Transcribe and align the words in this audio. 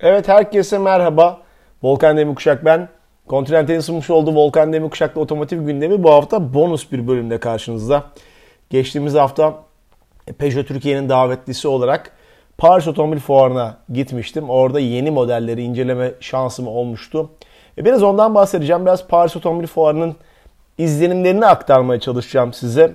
Evet 0.00 0.28
herkese 0.28 0.78
merhaba. 0.78 1.40
Volkan 1.82 2.16
Demirkuşak 2.16 2.64
ben. 2.64 2.88
Continental'in 3.28 3.80
sunmuş 3.80 4.10
olduğu 4.10 4.34
Volkan 4.34 4.72
Demirkuşak'la 4.72 5.20
otomotiv 5.20 5.66
gündemi 5.66 6.02
bu 6.02 6.10
hafta 6.12 6.54
bonus 6.54 6.92
bir 6.92 7.08
bölümde 7.08 7.40
karşınızda. 7.40 8.04
Geçtiğimiz 8.70 9.14
hafta 9.14 9.54
Peugeot 10.38 10.68
Türkiye'nin 10.68 11.08
davetlisi 11.08 11.68
olarak 11.68 12.12
Paris 12.58 12.88
Otomobil 12.88 13.18
Fuarı'na 13.18 13.76
gitmiştim. 13.92 14.50
Orada 14.50 14.80
yeni 14.80 15.10
modelleri 15.10 15.62
inceleme 15.62 16.12
şansım 16.20 16.68
olmuştu. 16.68 17.30
E, 17.78 17.84
biraz 17.84 18.02
ondan 18.02 18.34
bahsedeceğim. 18.34 18.86
Biraz 18.86 19.06
Paris 19.06 19.36
Otomobil 19.36 19.66
Fuarı'nın 19.66 20.16
izlenimlerini 20.78 21.46
aktarmaya 21.46 22.00
çalışacağım 22.00 22.52
size. 22.52 22.92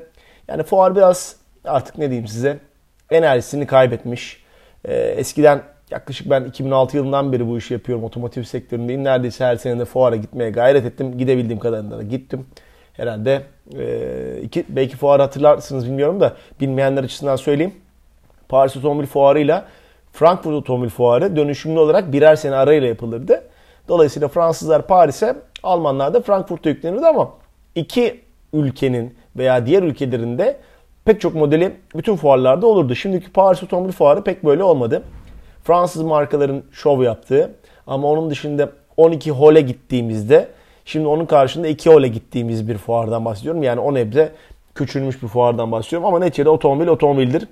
Yani 0.47 0.63
fuar 0.63 0.95
biraz 0.95 1.35
artık 1.65 1.97
ne 1.97 2.09
diyeyim 2.09 2.27
size 2.27 2.59
enerjisini 3.11 3.67
kaybetmiş. 3.67 4.43
E, 4.85 4.95
eskiden 4.95 5.72
yaklaşık 5.93 6.29
ben 6.29 6.43
2006 6.43 6.97
yılından 6.97 7.33
beri 7.33 7.47
bu 7.47 7.57
işi 7.57 7.73
yapıyorum. 7.73 8.03
Otomotiv 8.03 8.43
sektöründeyim. 8.43 9.03
Neredeyse 9.03 9.45
her 9.45 9.55
sene 9.55 9.79
de 9.79 9.85
fuara 9.85 10.15
gitmeye 10.15 10.49
gayret 10.49 10.85
ettim. 10.85 11.17
Gidebildiğim 11.17 11.59
kadarıyla 11.59 11.97
da 11.97 12.03
gittim. 12.03 12.45
Herhalde 12.93 13.41
e, 13.79 14.41
iki, 14.41 14.65
belki 14.69 14.97
fuarı 14.97 15.21
hatırlarsınız 15.21 15.85
bilmiyorum 15.85 16.19
da 16.21 16.33
bilmeyenler 16.61 17.03
açısından 17.03 17.35
söyleyeyim. 17.35 17.73
Paris 18.49 18.77
Otomobil 18.77 19.05
Fuarı 19.05 19.39
ile 19.39 19.61
Frankfurt 20.11 20.53
Otomobil 20.53 20.89
Fuarı 20.89 21.35
dönüşümlü 21.35 21.79
olarak 21.79 22.13
birer 22.13 22.35
sene 22.35 22.55
arayla 22.55 22.87
yapılırdı. 22.87 23.43
Dolayısıyla 23.87 24.27
Fransızlar 24.27 24.87
Paris'e, 24.87 25.35
Almanlar 25.63 26.13
da 26.13 26.21
Frankfurt'a 26.21 26.69
yüklenirdi 26.69 27.05
ama 27.05 27.31
iki 27.75 28.21
ülkenin 28.53 29.15
veya 29.37 29.65
diğer 29.65 29.83
ülkelerinde 29.83 30.57
pek 31.05 31.21
çok 31.21 31.35
modeli 31.35 31.75
bütün 31.95 32.15
fuarlarda 32.15 32.67
olurdu. 32.67 32.95
Şimdiki 32.95 33.31
Paris 33.31 33.63
Otomobil 33.63 33.91
Fuarı 33.91 34.23
pek 34.23 34.45
böyle 34.45 34.63
olmadı. 34.63 35.03
Fransız 35.63 36.01
markaların 36.01 36.63
şov 36.71 37.03
yaptığı 37.03 37.55
ama 37.87 38.07
onun 38.07 38.29
dışında 38.29 38.71
12 38.97 39.31
hole 39.31 39.61
gittiğimizde 39.61 40.47
şimdi 40.85 41.07
onun 41.07 41.25
karşında 41.25 41.67
2 41.67 41.89
hole 41.89 42.07
gittiğimiz 42.07 42.67
bir 42.67 42.77
fuardan 42.77 43.25
bahsediyorum. 43.25 43.63
Yani 43.63 43.79
o 43.79 43.93
nebze 43.93 44.31
küçülmüş 44.75 45.23
bir 45.23 45.27
fuardan 45.27 45.71
bahsediyorum 45.71 46.07
ama 46.07 46.19
neticede 46.19 46.49
otomobil 46.49 46.87
otomobildir. 46.87 47.47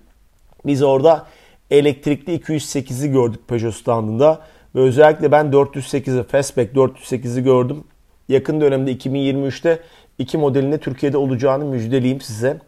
Biz 0.66 0.84
orada 0.84 1.26
elektrikli 1.72 2.40
208'i 2.40 3.12
gördük 3.12 3.48
Peugeot 3.48 3.74
standında 3.74 4.40
ve 4.76 4.80
özellikle 4.80 5.32
ben 5.32 5.46
408'i 5.46 6.24
Fastback 6.24 6.76
408'i 6.76 7.44
gördüm. 7.44 7.84
Yakın 8.30 8.62
dönemde 8.62 8.94
2023'te 8.94 9.80
iki 10.18 10.38
modelinde 10.38 10.78
Türkiye'de 10.78 11.18
olacağını 11.18 11.66
müjdeleyeyim 11.66 12.22
size. 12.22 12.60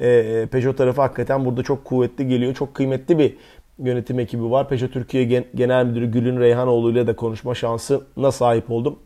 Ee, 0.00 0.46
Peugeot 0.52 0.78
tarafı 0.78 1.00
hakikaten 1.00 1.44
burada 1.44 1.62
çok 1.62 1.84
kuvvetli 1.84 2.28
geliyor. 2.28 2.54
Çok 2.54 2.74
kıymetli 2.74 3.18
bir 3.18 3.36
yönetim 3.82 4.18
ekibi 4.18 4.50
var. 4.50 4.68
Peugeot 4.68 4.92
Türkiye 4.92 5.44
Genel 5.54 5.86
Müdürü 5.86 6.06
Gülün 6.06 6.40
Reyhanoğlu 6.40 6.90
ile 6.90 7.06
de 7.06 7.16
konuşma 7.16 7.54
şansına 7.54 8.32
sahip 8.32 8.70
oldum. 8.70 8.98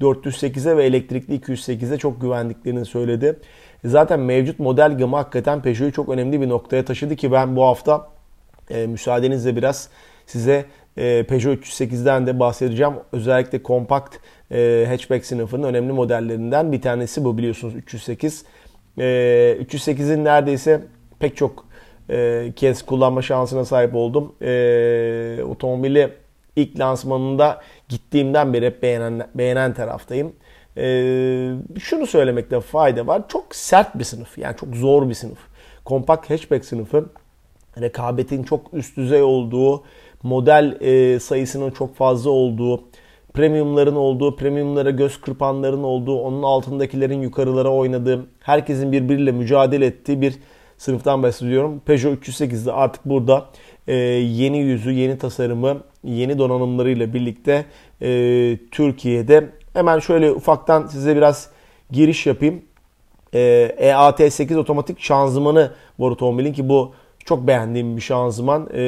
408'e 0.00 0.76
ve 0.76 0.84
elektrikli 0.84 1.38
208'e 1.38 1.98
çok 1.98 2.20
güvendiklerini 2.20 2.84
söyledi. 2.84 3.38
Zaten 3.84 4.20
mevcut 4.20 4.58
model 4.58 4.98
gamı 4.98 5.16
hakikaten 5.16 5.62
Peugeot'u 5.62 5.92
çok 5.92 6.08
önemli 6.08 6.40
bir 6.40 6.48
noktaya 6.48 6.84
taşıdı 6.84 7.16
ki 7.16 7.32
ben 7.32 7.56
bu 7.56 7.62
hafta 7.64 8.08
e, 8.70 8.86
müsaadenizle 8.86 9.56
biraz 9.56 9.88
size 10.26 10.64
e, 10.96 11.24
Peugeot 11.26 11.58
308'den 11.58 12.26
de 12.26 12.40
bahsedeceğim. 12.40 12.92
Özellikle 13.12 13.62
kompakt 13.62 14.16
e, 14.52 14.86
hatchback 14.88 15.26
sınıfının 15.26 15.62
önemli 15.62 15.92
modellerinden 15.92 16.72
bir 16.72 16.82
tanesi 16.82 17.24
bu 17.24 17.38
biliyorsunuz 17.38 17.74
308. 17.74 18.44
E, 18.98 19.02
308'in 19.60 20.24
neredeyse 20.24 20.80
pek 21.18 21.36
çok 21.36 21.63
e, 22.10 22.52
kez 22.56 22.82
kullanma 22.82 23.22
şansına 23.22 23.64
sahip 23.64 23.94
oldum. 23.94 24.34
E, 24.42 25.42
otomobili 25.48 26.10
ilk 26.56 26.78
lansmanında 26.78 27.60
gittiğimden 27.88 28.52
beri 28.52 28.66
hep 28.66 28.82
beğenen, 28.82 29.28
beğenen 29.34 29.74
taraftayım. 29.74 30.32
E, 30.76 30.84
şunu 31.80 32.06
söylemekte 32.06 32.60
fayda 32.60 33.06
var. 33.06 33.22
Çok 33.28 33.54
sert 33.54 33.98
bir 33.98 34.04
sınıf. 34.04 34.38
Yani 34.38 34.56
çok 34.56 34.76
zor 34.76 35.08
bir 35.08 35.14
sınıf. 35.14 35.38
Kompakt 35.84 36.30
hatchback 36.30 36.64
sınıfı 36.64 37.04
rekabetin 37.80 38.42
çok 38.42 38.74
üst 38.74 38.96
düzey 38.96 39.22
olduğu, 39.22 39.82
model 40.22 40.76
e, 40.80 41.20
sayısının 41.20 41.70
çok 41.70 41.96
fazla 41.96 42.30
olduğu, 42.30 42.80
premiumların 43.34 43.96
olduğu, 43.96 44.36
premiumlara 44.36 44.90
göz 44.90 45.20
kırpanların 45.20 45.82
olduğu, 45.82 46.20
onun 46.20 46.42
altındakilerin 46.42 47.22
yukarılara 47.22 47.68
oynadığı, 47.68 48.26
herkesin 48.40 48.92
birbiriyle 48.92 49.32
mücadele 49.32 49.86
ettiği 49.86 50.20
bir 50.20 50.34
sınıftan 50.78 51.22
bahsediyorum. 51.22 51.80
Peugeot 51.86 52.28
308'de 52.28 52.72
artık 52.72 53.04
burada 53.04 53.46
e, 53.86 53.94
yeni 53.94 54.58
yüzü, 54.58 54.90
yeni 54.90 55.18
tasarımı, 55.18 55.80
yeni 56.04 56.38
donanımlarıyla 56.38 57.14
birlikte 57.14 57.64
e, 58.02 58.58
Türkiye'de 58.70 59.48
hemen 59.72 59.98
şöyle 59.98 60.32
ufaktan 60.32 60.86
size 60.86 61.16
biraz 61.16 61.50
giriş 61.90 62.26
yapayım. 62.26 62.62
E, 63.34 63.38
EAT8 63.80 64.56
otomatik 64.56 65.00
şanzımanı 65.00 65.70
var 65.98 66.10
otomobilin 66.10 66.52
ki 66.52 66.68
bu 66.68 66.94
çok 67.24 67.46
beğendiğim 67.46 67.96
bir 67.96 68.02
şanzıman. 68.02 68.68
E, 68.74 68.78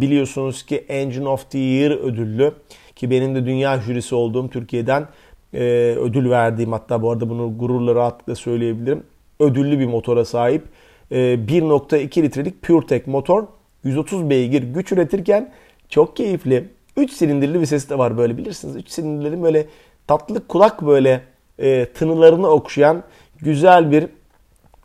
biliyorsunuz 0.00 0.66
ki 0.66 0.84
Engine 0.88 1.28
of 1.28 1.50
the 1.50 1.58
Year 1.58 1.90
ödüllü 1.90 2.52
ki 2.96 3.10
benim 3.10 3.34
de 3.34 3.46
dünya 3.46 3.80
jürisi 3.80 4.14
olduğum 4.14 4.48
Türkiye'den 4.48 5.08
e, 5.54 5.58
ödül 6.00 6.30
verdiğim 6.30 6.72
hatta 6.72 7.02
bu 7.02 7.10
arada 7.10 7.30
bunu 7.30 7.58
gururla 7.58 7.94
rahatlıkla 7.94 8.34
söyleyebilirim. 8.34 9.02
Ödüllü 9.40 9.78
bir 9.78 9.86
motora 9.86 10.24
sahip. 10.24 10.64
1.2 11.12 12.20
ee, 12.20 12.22
litrelik 12.22 12.62
PureTech 12.62 13.06
motor 13.06 13.46
130 13.84 14.30
beygir 14.30 14.62
güç 14.62 14.92
üretirken 14.92 15.52
çok 15.88 16.16
keyifli. 16.16 16.68
3 16.96 17.12
silindirli 17.12 17.60
bir 17.60 17.66
sesi 17.66 17.90
de 17.90 17.98
var 17.98 18.18
böyle 18.18 18.38
bilirsiniz. 18.38 18.76
3 18.76 18.88
silindirlerin 18.88 19.42
böyle 19.42 19.66
tatlı 20.06 20.46
kulak 20.46 20.86
böyle 20.86 21.20
e, 21.58 21.86
tınılarını 21.94 22.48
okşayan 22.48 23.02
güzel 23.40 23.90
bir 23.90 24.06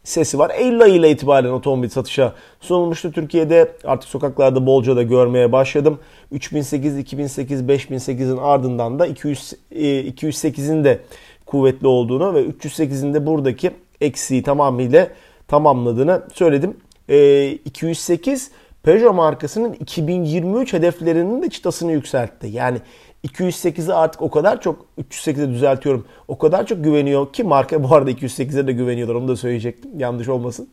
sesi 0.03 0.39
var. 0.39 0.51
Eylül 0.57 0.81
ayı 0.81 0.95
ile 0.95 1.11
itibaren 1.11 1.49
otomobil 1.49 1.89
satışa 1.89 2.33
sunulmuştu. 2.59 3.11
Türkiye'de 3.11 3.71
artık 3.83 4.09
sokaklarda 4.09 4.65
bolca 4.65 4.95
da 4.95 5.03
görmeye 5.03 5.51
başladım. 5.51 5.99
3008, 6.31 6.97
2008, 6.97 7.61
5008'in 7.61 8.37
ardından 8.37 8.99
da 8.99 9.07
200, 9.07 9.53
e, 9.71 9.83
208'in 10.09 10.83
de 10.83 10.99
kuvvetli 11.45 11.87
olduğunu 11.87 12.33
ve 12.33 12.45
308'in 12.45 13.13
de 13.13 13.25
buradaki 13.25 13.71
eksiği 14.01 14.43
tamamıyla 14.43 15.07
tamamladığını 15.47 16.21
söyledim. 16.33 16.77
E, 17.09 17.49
208 17.51 18.51
Peugeot 18.83 19.15
markasının 19.15 19.73
2023 19.73 20.73
hedeflerinin 20.73 21.41
de 21.41 21.49
çıtasını 21.49 21.91
yükseltti. 21.91 22.47
Yani 22.47 22.77
208'i 23.25 23.93
artık 23.93 24.21
o 24.21 24.31
kadar 24.31 24.61
çok 24.61 24.85
308'e 25.01 25.49
düzeltiyorum. 25.49 26.05
O 26.27 26.37
kadar 26.37 26.65
çok 26.65 26.83
güveniyor 26.83 27.33
ki 27.33 27.43
marka 27.43 27.83
bu 27.83 27.95
arada 27.95 28.11
208'e 28.11 28.67
de 28.67 28.71
güveniyorlar 28.71 29.15
onu 29.15 29.27
da 29.27 29.35
söyleyecektim. 29.35 29.99
Yanlış 29.99 30.29
olmasın. 30.29 30.69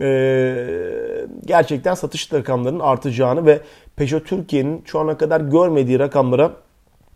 Ee, 0.00 0.66
gerçekten 1.46 1.94
satış 1.94 2.32
rakamlarının 2.32 2.80
artacağını 2.80 3.46
ve 3.46 3.60
Peugeot 3.96 4.26
Türkiye'nin 4.26 4.82
şu 4.84 5.00
ana 5.00 5.18
kadar 5.18 5.40
görmediği 5.40 5.98
rakamlara 5.98 6.52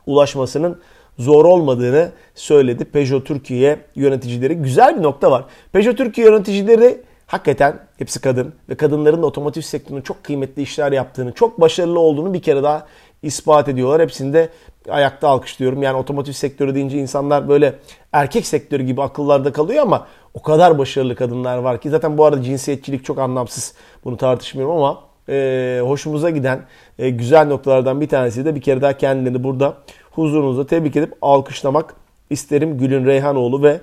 ulaşmasının 0.06 0.78
zor 1.18 1.44
olmadığını 1.44 2.12
söyledi 2.34 2.84
Peugeot 2.84 3.26
Türkiye 3.26 3.78
yöneticileri. 3.94 4.54
Güzel 4.54 4.98
bir 4.98 5.02
nokta 5.02 5.30
var. 5.30 5.44
Peugeot 5.72 5.98
Türkiye 5.98 6.26
yöneticileri 6.26 7.02
hakikaten 7.26 7.78
hepsi 7.98 8.20
kadın 8.20 8.54
ve 8.68 8.74
kadınların 8.74 9.22
da 9.22 9.26
otomotiv 9.26 9.60
sektöründe 9.60 10.04
çok 10.04 10.24
kıymetli 10.24 10.62
işler 10.62 10.92
yaptığını, 10.92 11.32
çok 11.32 11.60
başarılı 11.60 12.00
olduğunu 12.00 12.34
bir 12.34 12.42
kere 12.42 12.62
daha 12.62 12.86
ispat 13.22 13.68
ediyorlar. 13.68 14.02
Hepsini 14.02 14.32
de 14.32 14.48
ayakta 14.88 15.28
alkışlıyorum. 15.28 15.82
Yani 15.82 15.96
otomotiv 15.96 16.32
sektörü 16.32 16.74
deyince 16.74 16.98
insanlar 16.98 17.48
böyle 17.48 17.74
erkek 18.12 18.46
sektörü 18.46 18.82
gibi 18.82 19.02
akıllarda 19.02 19.52
kalıyor 19.52 19.82
ama 19.82 20.06
o 20.34 20.42
kadar 20.42 20.78
başarılı 20.78 21.14
kadınlar 21.14 21.58
var 21.58 21.80
ki 21.80 21.90
zaten 21.90 22.18
bu 22.18 22.24
arada 22.24 22.42
cinsiyetçilik 22.42 23.04
çok 23.04 23.18
anlamsız. 23.18 23.74
Bunu 24.04 24.16
tartışmıyorum 24.16 24.76
ama 24.76 25.00
e, 25.28 25.80
hoşumuza 25.82 26.30
giden 26.30 26.60
e, 26.98 27.10
güzel 27.10 27.46
noktalardan 27.46 28.00
bir 28.00 28.08
tanesi 28.08 28.44
de 28.44 28.54
bir 28.54 28.60
kere 28.60 28.80
daha 28.80 28.92
kendilerini 28.92 29.44
burada 29.44 29.74
huzurunuzda 30.18 30.66
tebrik 30.66 30.96
edip 30.96 31.14
alkışlamak 31.22 31.94
isterim 32.30 32.78
Gülün 32.78 33.06
Reyhanoğlu 33.06 33.62
ve 33.62 33.80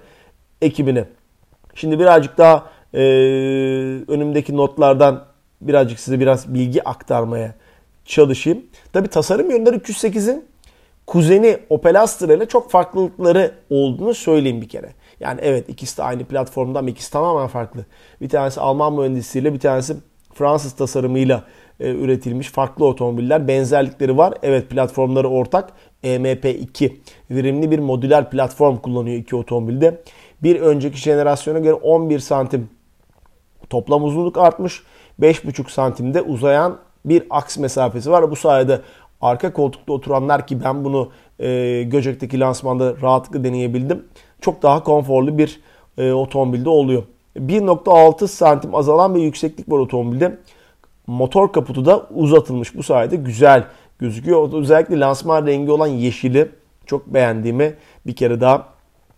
ekibini. 0.61 1.05
Şimdi 1.75 1.99
birazcık 1.99 2.37
daha 2.37 2.65
e, 2.93 2.99
önümdeki 4.07 4.57
notlardan 4.57 5.25
birazcık 5.61 5.99
size 5.99 6.19
biraz 6.19 6.53
bilgi 6.53 6.83
aktarmaya 6.83 7.55
çalışayım. 8.05 8.61
Tabi 8.93 9.07
tasarım 9.07 9.51
yönleri 9.51 9.75
308'in 9.75 10.45
kuzeni 11.07 11.57
Opel 11.69 12.01
Astra 12.01 12.33
ile 12.33 12.45
çok 12.45 12.71
farklılıkları 12.71 13.51
olduğunu 13.69 14.13
söyleyeyim 14.13 14.61
bir 14.61 14.69
kere. 14.69 14.93
Yani 15.19 15.39
evet 15.43 15.69
ikisi 15.69 15.97
de 15.97 16.03
aynı 16.03 16.23
platformda 16.23 16.79
ama 16.79 16.89
ikisi 16.89 17.11
tamamen 17.11 17.47
farklı. 17.47 17.85
Bir 18.21 18.29
tanesi 18.29 18.61
Alman 18.61 18.93
mühendisiyle 18.93 19.53
bir 19.53 19.59
tanesi 19.59 19.95
Fransız 20.33 20.73
tasarımıyla 20.73 21.43
e, 21.79 21.89
üretilmiş 21.89 22.49
farklı 22.49 22.85
otomobiller. 22.85 23.47
Benzerlikleri 23.47 24.17
var. 24.17 24.33
Evet 24.43 24.69
platformları 24.69 25.29
ortak. 25.29 25.73
EMP2 26.05 26.91
verimli 27.31 27.71
bir 27.71 27.79
modüler 27.79 28.29
platform 28.29 28.77
kullanıyor 28.77 29.17
iki 29.17 29.35
otomobilde. 29.35 30.01
Bir 30.43 30.61
önceki 30.61 30.97
jenerasyona 30.97 31.59
göre 31.59 31.73
11 31.73 32.19
santim 32.19 32.69
toplam 33.69 34.03
uzunluk 34.03 34.37
artmış. 34.37 34.83
5,5 35.21 35.71
santimde 35.71 36.21
uzayan 36.21 36.77
bir 37.05 37.23
aks 37.29 37.57
mesafesi 37.57 38.11
var. 38.11 38.31
Bu 38.31 38.35
sayede 38.35 38.81
arka 39.21 39.53
koltukta 39.53 39.93
oturanlar 39.93 40.47
ki 40.47 40.63
ben 40.63 40.83
bunu 40.83 41.09
e, 41.39 41.83
Göcek'teki 41.83 42.39
lansmanda 42.39 43.01
rahatlıkla 43.01 43.43
deneyebildim. 43.43 44.05
Çok 44.41 44.63
daha 44.63 44.83
konforlu 44.83 45.37
bir 45.37 45.59
e, 45.97 46.11
otomobilde 46.11 46.69
oluyor. 46.69 47.03
1.6 47.37 48.27
santim 48.27 48.75
azalan 48.75 49.15
bir 49.15 49.21
yükseklik 49.21 49.71
var 49.71 49.79
otomobilde. 49.79 50.37
Motor 51.07 51.53
kaputu 51.53 51.85
da 51.85 52.07
uzatılmış. 52.15 52.75
Bu 52.75 52.83
sayede 52.83 53.15
güzel 53.15 53.63
gözüküyor. 53.99 54.53
Özellikle 54.53 54.99
lansman 54.99 55.47
rengi 55.47 55.71
olan 55.71 55.87
yeşili 55.87 56.49
çok 56.85 57.07
beğendiğimi 57.07 57.73
bir 58.07 58.15
kere 58.15 58.41
daha 58.41 58.67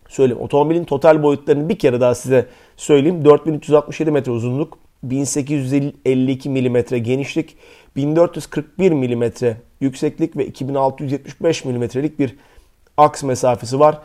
söyleyeyim. 0.08 0.42
Otomobilin 0.42 0.84
total 0.84 1.22
boyutlarını 1.22 1.68
bir 1.68 1.78
kere 1.78 2.00
daha 2.00 2.14
size 2.14 2.46
söyleyeyim. 2.76 3.24
4367 3.24 4.10
metre 4.10 4.32
uzunluk, 4.32 4.78
1852 5.02 6.50
mm 6.50 7.02
genişlik, 7.02 7.56
1441 7.96 8.92
mm 8.92 9.54
yükseklik 9.80 10.36
ve 10.36 10.46
2675 10.46 11.64
mm'lik 11.64 12.18
bir 12.18 12.36
aks 12.96 13.22
mesafesi 13.22 13.80
var. 13.80 13.98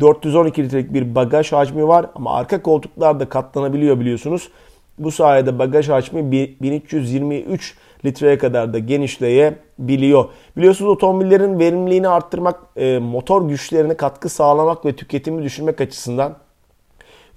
412 0.00 0.64
litrelik 0.64 0.94
bir 0.94 1.14
bagaj 1.14 1.52
hacmi 1.52 1.88
var 1.88 2.06
ama 2.14 2.34
arka 2.34 2.62
koltuklar 2.62 3.20
da 3.20 3.28
katlanabiliyor 3.28 4.00
biliyorsunuz. 4.00 4.48
Bu 5.00 5.10
sayede 5.10 5.58
bagaj 5.58 5.88
hacmi 5.88 6.32
1323 6.32 7.76
litreye 8.04 8.38
kadar 8.38 8.72
da 8.72 8.78
genişleyebiliyor. 8.78 10.24
Biliyorsunuz 10.56 10.90
otomobillerin 10.90 11.58
verimliliğini 11.58 12.08
arttırmak, 12.08 12.60
e, 12.76 12.98
motor 12.98 13.48
güçlerine 13.48 13.96
katkı 13.96 14.28
sağlamak 14.28 14.84
ve 14.84 14.96
tüketimi 14.96 15.42
düşürmek 15.42 15.80
açısından 15.80 16.36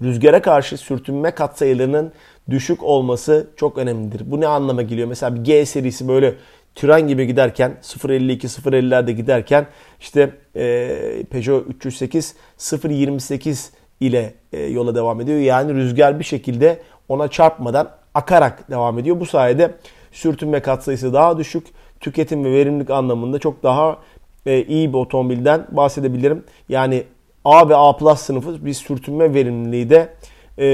rüzgara 0.02 0.42
karşı 0.42 0.78
sürtünme 0.78 1.32
katsayılarının 1.32 2.12
düşük 2.50 2.84
olması 2.84 3.48
çok 3.56 3.78
önemlidir. 3.78 4.32
Bu 4.32 4.42
ne 4.42 4.48
anlama 4.48 4.82
geliyor? 4.82 5.08
Mesela 5.08 5.36
bir 5.36 5.44
G 5.44 5.66
serisi 5.66 6.08
böyle 6.08 6.36
tren 6.76 7.08
gibi 7.08 7.28
giderken 7.28 7.78
0.52 7.82 8.38
0.50'lerde 8.38 9.12
giderken 9.12 9.68
işte 10.00 10.30
e, 10.56 11.24
Peugeot 11.30 11.68
308 11.70 12.36
0.28 12.58 13.70
ile 14.00 14.34
e, 14.54 14.64
yola 14.64 14.96
devam 14.96 15.22
ediyor. 15.22 15.40
Yani 15.40 15.74
rüzgar 15.74 16.20
bir 16.20 16.24
şekilde 16.24 16.80
ona 17.10 17.28
çarpmadan 17.28 17.90
akarak 18.14 18.70
devam 18.72 19.00
ediyor. 19.00 19.20
Bu 19.20 19.26
sayede 19.26 19.76
sürtünme 20.12 20.60
katsayısı 20.60 21.14
daha 21.14 21.38
düşük. 21.38 21.68
Tüketim 22.00 22.46
ve 22.46 22.52
verimlilik 22.52 22.90
anlamında 22.90 23.40
çok 23.40 23.64
daha 23.64 23.98
e, 24.46 24.64
iyi 24.64 24.94
bir 24.94 24.98
otomobilden 24.98 25.68
bahsedebilirim. 25.72 26.44
Yani 26.70 27.04
A 27.46 27.70
ve 27.70 27.76
A 27.76 27.98
Plus 27.98 28.20
sınıfı 28.20 28.66
bir 28.66 28.74
sürtünme 28.74 29.34
verimliliği 29.34 29.90
de 29.90 30.10
e, 30.58 30.66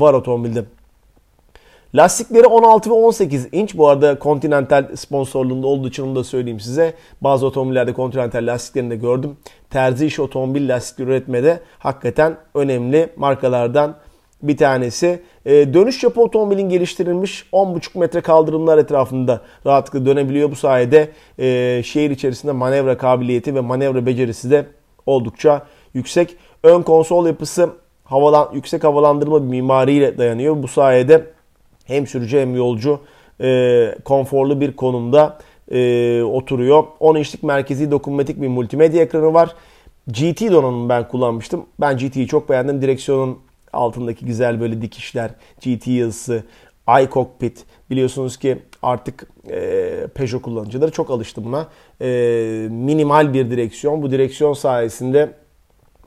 var 0.00 0.14
otomobilde. 0.14 0.64
Lastikleri 1.94 2.46
16 2.46 2.90
ve 2.90 2.94
18 2.94 3.48
inç. 3.52 3.76
Bu 3.76 3.88
arada 3.88 4.18
Continental 4.20 4.96
sponsorluğunda 4.96 5.66
olduğu 5.66 5.88
için 5.88 6.02
onu 6.02 6.16
da 6.16 6.24
söyleyeyim 6.24 6.60
size. 6.60 6.94
Bazı 7.20 7.46
otomobillerde 7.46 7.94
Continental 7.94 8.46
lastiklerini 8.46 8.90
de 8.90 8.96
gördüm. 8.96 9.36
Terzi 9.70 10.06
iş 10.06 10.20
otomobil 10.20 10.68
lastikleri 10.68 11.10
üretmede 11.10 11.60
hakikaten 11.78 12.36
önemli 12.54 13.08
markalardan 13.16 13.96
bir 14.42 14.56
tanesi. 14.56 15.22
Ee, 15.46 15.74
dönüş 15.74 16.04
yapı 16.04 16.20
otomobilin 16.20 16.68
geliştirilmiş 16.68 17.46
10,5 17.52 17.98
metre 17.98 18.20
kaldırımlar 18.20 18.78
etrafında 18.78 19.40
rahatlıkla 19.66 20.06
dönebiliyor. 20.06 20.50
Bu 20.50 20.56
sayede 20.56 21.10
e, 21.38 21.82
şehir 21.84 22.10
içerisinde 22.10 22.52
manevra 22.52 22.98
kabiliyeti 22.98 23.54
ve 23.54 23.60
manevra 23.60 24.06
becerisi 24.06 24.50
de 24.50 24.66
oldukça 25.06 25.66
yüksek. 25.94 26.36
Ön 26.62 26.82
konsol 26.82 27.26
yapısı 27.26 27.70
havalan, 28.04 28.48
yüksek 28.54 28.84
havalandırma 28.84 29.42
bir 29.42 29.48
mimariyle 29.48 30.18
dayanıyor. 30.18 30.62
Bu 30.62 30.68
sayede 30.68 31.26
hem 31.84 32.06
sürücü 32.06 32.38
hem 32.38 32.56
yolcu 32.56 33.00
e, 33.40 33.94
konforlu 34.04 34.60
bir 34.60 34.76
konumda 34.76 35.38
e, 35.70 36.22
oturuyor. 36.22 36.84
10 37.00 37.16
inçlik 37.16 37.42
merkezi 37.42 37.90
dokunmatik 37.90 38.42
bir 38.42 38.48
multimedya 38.48 39.02
ekranı 39.02 39.34
var. 39.34 39.54
GT 40.06 40.40
donanımı 40.40 40.88
ben 40.88 41.08
kullanmıştım. 41.08 41.66
Ben 41.80 41.96
GT'yi 41.96 42.26
çok 42.26 42.48
beğendim. 42.48 42.82
Direksiyonun 42.82 43.38
altındaki 43.78 44.26
güzel 44.26 44.60
böyle 44.60 44.82
dikişler, 44.82 45.30
GT 45.60 45.86
yazısı, 45.86 46.42
iCockpit. 47.02 47.64
Biliyorsunuz 47.90 48.36
ki 48.36 48.58
artık 48.82 49.26
e, 49.50 50.06
Peugeot 50.14 50.42
kullanıcıları 50.42 50.90
çok 50.90 51.10
alıştı 51.10 51.44
buna. 51.44 51.66
E, 52.00 52.08
minimal 52.70 53.34
bir 53.34 53.50
direksiyon. 53.50 54.02
Bu 54.02 54.10
direksiyon 54.10 54.52
sayesinde 54.52 55.32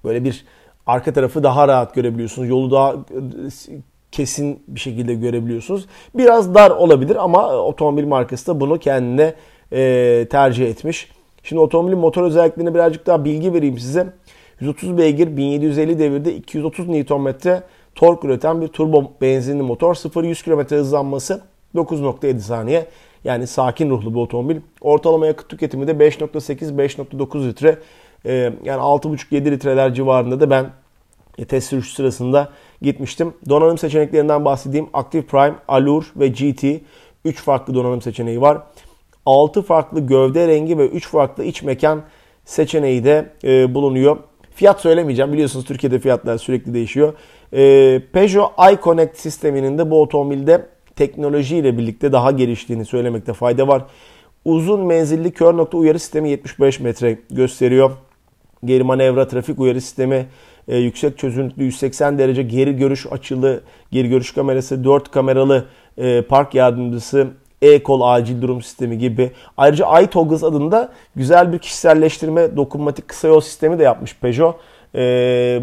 böyle 0.03 0.23
bir 0.23 0.45
arka 0.85 1.13
tarafı 1.13 1.44
daha 1.44 1.68
rahat 1.68 1.95
görebiliyorsunuz. 1.95 2.50
Yolu 2.50 2.71
daha 2.71 2.95
kesin 4.12 4.63
bir 4.68 4.79
şekilde 4.79 5.13
görebiliyorsunuz. 5.13 5.85
Biraz 6.15 6.56
dar 6.56 6.71
olabilir 6.71 7.15
ama 7.23 7.56
otomobil 7.56 8.06
markası 8.06 8.47
da 8.47 8.59
bunu 8.59 8.79
kendine 8.79 9.33
e, 9.73 10.27
tercih 10.31 10.68
etmiş. 10.69 11.12
Şimdi 11.44 11.59
otomobilin 11.62 12.00
motor 12.00 12.23
özelliklerine 12.23 12.73
birazcık 12.73 13.07
daha 13.07 13.25
bilgi 13.25 13.53
vereyim 13.53 13.79
size. 13.79 14.13
130 14.62 14.98
beygir 14.98 15.38
1750 15.38 16.00
devirde 16.00 16.36
230 16.36 16.88
Nm 16.88 17.28
tork 17.96 18.25
üreten 18.25 18.62
bir 18.62 18.68
turbo 18.68 19.12
benzinli 19.22 19.63
motor. 19.63 19.96
0-100 19.96 20.44
km 20.44 20.75
hızlanması 20.75 21.42
9.7 21.75 22.40
saniye. 22.40 22.86
Yani 23.24 23.48
sakin 23.48 23.90
ruhlu 23.90 24.13
bir 24.13 24.19
otomobil. 24.19 24.58
Ortalama 24.81 25.28
yakıt 25.28 25.50
tüketimi 25.50 25.88
de 25.88 25.92
5.8-5.9 25.92 27.48
litre. 27.48 27.78
Ee, 28.25 28.54
yani 28.63 28.81
6.5-7 28.81 29.52
litreler 29.52 29.94
civarında 29.94 30.40
da 30.40 30.50
ben 30.50 30.69
e, 31.38 31.46
test 31.46 31.69
sürüş 31.69 31.94
sırasında 31.94 32.50
gitmiştim. 32.81 33.34
Donanım 33.50 33.78
seçeneklerinden 33.78 34.46
bahsedeyim. 34.46 34.90
Active 34.94 35.22
Prime, 35.22 35.56
Allure 35.68 36.06
ve 36.16 36.28
GT 36.28 36.64
3 37.25 37.42
farklı 37.42 37.74
donanım 37.74 38.02
seçeneği 38.02 38.42
var. 38.42 38.57
6 39.25 39.62
farklı 39.62 40.07
gövde 40.07 40.48
rengi 40.48 40.78
ve 40.78 40.88
3 40.88 41.07
farklı 41.07 41.44
iç 41.44 41.64
mekan 41.64 42.04
seçeneği 42.46 43.04
de 43.04 43.31
e, 43.44 43.74
bulunuyor. 43.74 44.18
Fiyat 44.56 44.81
söylemeyeceğim. 44.81 45.33
Biliyorsunuz 45.33 45.65
Türkiye'de 45.65 46.00
fiyatlar 46.00 46.38
sürekli 46.38 46.74
değişiyor. 46.74 47.13
E, 47.53 48.01
Peugeot 48.13 48.51
iConnect 48.74 49.18
sisteminin 49.18 49.77
de 49.77 49.92
bu 49.92 50.01
otomobilde 50.01 50.65
teknolojiyle 50.95 51.77
birlikte 51.77 52.12
daha 52.12 52.31
geliştiğini 52.31 52.86
söylemekte 52.86 53.33
fayda 53.33 53.68
var. 53.68 53.83
Uzun 54.45 54.81
menzilli 54.86 55.31
kör 55.31 55.57
nokta 55.57 55.77
uyarı 55.77 56.00
sistemi 56.00 56.30
75 56.30 56.80
metre 56.80 57.18
gösteriyor. 57.30 57.92
Geri 58.65 58.83
manevra 58.83 59.27
trafik 59.27 59.59
uyarı 59.59 59.81
sistemi 59.81 60.25
e, 60.68 60.77
yüksek 60.77 61.18
çözünürlüklü 61.18 61.63
180 61.63 62.19
derece 62.19 62.44
geri 62.44 62.77
görüş 62.77 63.06
açılı 63.12 63.63
geri 63.92 64.09
görüş 64.09 64.33
kamerası 64.33 64.83
4 64.83 65.12
kameralı 65.12 65.65
e, 65.97 66.21
park 66.21 66.56
yardımcısı 66.56 67.27
e-kol 67.62 68.02
acil 68.02 68.42
durum 68.42 68.62
sistemi 68.62 68.98
gibi. 68.98 69.31
Ayrıca 69.58 70.02
iToggles 70.02 70.44
adında 70.44 70.92
güzel 71.16 71.54
bir 71.54 71.60
kişiselleştirme 71.60 72.56
dokunmatik 72.56 73.07
kısa 73.07 73.28
yol 73.28 73.42
sistemi 73.42 73.80
de 73.80 73.83
yapmış 73.83 74.16
Peugeot. 74.16 74.56
E, 74.95 75.00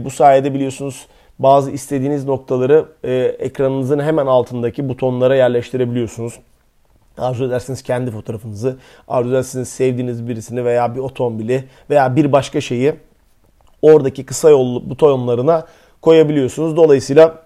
bu 0.04 0.11
sayede 0.11 0.54
biliyorsunuz 0.54 1.06
bazı 1.38 1.70
istediğiniz 1.70 2.25
noktaları 2.25 2.84
e, 3.04 3.14
ekranınızın 3.38 3.99
hemen 3.99 4.26
altındaki 4.26 4.88
butonlara 4.88 5.37
yerleştirebiliyorsunuz. 5.37 6.38
Arzu 7.18 7.44
ederseniz 7.44 7.82
kendi 7.82 8.11
fotoğrafınızı, 8.11 8.76
arzu 9.08 9.30
ederseniz 9.30 9.68
sevdiğiniz 9.68 10.28
birisini 10.28 10.64
veya 10.64 10.94
bir 10.94 11.00
otomobili 11.00 11.64
veya 11.90 12.16
bir 12.16 12.32
başka 12.32 12.61
şeyi 12.61 12.94
oradaki 13.82 14.26
kısa 14.26 14.50
yol 14.50 14.90
butonlarına 14.90 15.66
koyabiliyorsunuz. 16.02 16.76
Dolayısıyla 16.76 17.42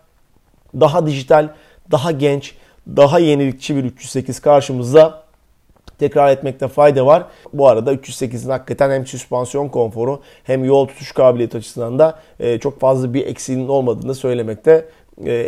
daha 0.81 1.07
dijital, 1.07 1.49
daha 1.91 2.11
genç, 2.11 2.55
daha 2.87 3.19
yenilikçi 3.19 3.77
bir 3.77 3.85
308 3.85 4.41
karşımızda 4.41 5.23
tekrar 5.99 6.33
etmekte 6.33 6.69
fayda 6.69 7.07
var. 7.07 7.27
Bu 7.53 7.69
arada 7.69 7.95
308'in 7.95 8.51
hakikaten 8.51 8.91
hem 8.91 9.07
süspansiyon 9.07 9.69
konforu 9.69 10.21
hem 10.45 10.65
yol 10.65 10.87
tutuş 10.87 11.13
kabiliyeti 11.13 11.57
açısından 11.57 11.99
da 11.99 12.19
e, 12.41 12.59
çok 12.59 12.81
fazla 12.81 13.15
bir 13.15 13.27
eksiğinin 13.27 13.69
olmadığını 13.69 14.15
söylemekte 14.15 14.89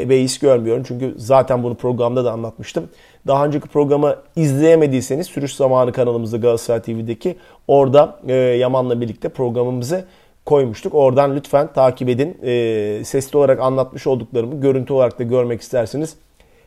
beis 0.09 0.39
görmüyorum. 0.39 0.83
Çünkü 0.89 1.15
zaten 1.17 1.63
bunu 1.63 1.75
programda 1.75 2.25
da 2.25 2.33
anlatmıştım. 2.33 2.89
Daha 3.27 3.47
önceki 3.47 3.69
programı 3.69 4.17
izleyemediyseniz 4.37 5.27
Sürüş 5.27 5.55
Zamanı 5.55 5.93
kanalımızda 5.93 6.37
Galatasaray 6.37 6.83
TV'deki 6.83 7.37
orada 7.69 8.21
e, 8.29 8.35
Yaman'la 8.35 9.01
birlikte 9.01 9.29
programımızı 9.29 10.05
koymuştuk. 10.47 10.95
Oradan 10.95 11.37
lütfen 11.37 11.73
takip 11.73 12.09
edin. 12.09 12.39
E, 12.43 13.05
sesli 13.05 13.39
olarak 13.39 13.61
anlatmış 13.61 14.07
olduklarımı 14.07 14.61
görüntü 14.61 14.93
olarak 14.93 15.19
da 15.19 15.23
görmek 15.23 15.61
isterseniz 15.61 16.17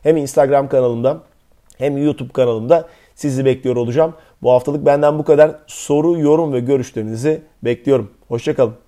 hem 0.08 0.16
Instagram 0.16 0.68
kanalımda 0.68 1.20
hem 1.78 1.96
YouTube 1.96 2.32
kanalımda 2.32 2.88
sizi 3.14 3.44
bekliyor 3.44 3.76
olacağım. 3.76 4.14
Bu 4.42 4.50
haftalık 4.50 4.86
benden 4.86 5.18
bu 5.18 5.24
kadar. 5.24 5.56
Soru, 5.66 6.18
yorum 6.18 6.52
ve 6.52 6.60
görüşlerinizi 6.60 7.42
bekliyorum. 7.62 8.10
Hoşçakalın. 8.28 8.74